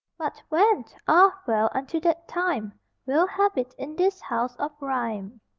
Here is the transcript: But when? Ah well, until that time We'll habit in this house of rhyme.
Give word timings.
But 0.17 0.41
when? 0.49 0.85
Ah 1.07 1.37
well, 1.45 1.69
until 1.75 2.01
that 2.01 2.27
time 2.27 2.73
We'll 3.05 3.27
habit 3.27 3.75
in 3.77 3.95
this 3.95 4.19
house 4.19 4.55
of 4.55 4.71
rhyme. 4.79 5.41